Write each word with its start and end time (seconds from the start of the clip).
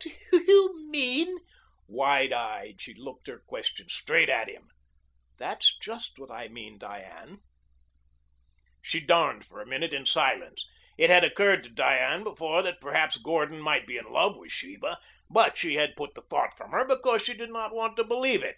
"Do 0.00 0.10
you 0.32 0.90
mean?" 0.90 1.38
Wide 1.88 2.30
eyed, 2.30 2.78
she 2.78 2.92
looked 2.92 3.26
her 3.26 3.38
question 3.38 3.88
straight 3.88 4.28
at 4.28 4.46
him. 4.46 4.68
"That's 5.38 5.78
just 5.78 6.18
what 6.18 6.30
I 6.30 6.48
mean, 6.48 6.76
Diane." 6.76 7.38
She 8.82 9.00
darned 9.00 9.46
for 9.46 9.62
a 9.62 9.66
minute 9.66 9.94
in 9.94 10.04
silence. 10.04 10.66
It 10.98 11.08
had 11.08 11.24
occurred 11.24 11.64
to 11.64 11.70
Diane 11.70 12.22
before 12.22 12.60
that 12.60 12.82
perhaps 12.82 13.16
Gordon 13.16 13.62
might 13.62 13.86
be 13.86 13.96
in 13.96 14.04
love 14.12 14.36
with 14.36 14.52
Sheba, 14.52 14.98
but 15.30 15.56
she 15.56 15.76
had 15.76 15.96
put 15.96 16.12
the 16.14 16.20
thought 16.28 16.54
from 16.54 16.72
her 16.72 16.84
because 16.86 17.22
she 17.24 17.32
did 17.32 17.48
not 17.48 17.74
want 17.74 17.96
to 17.96 18.04
believe 18.04 18.42
it. 18.42 18.56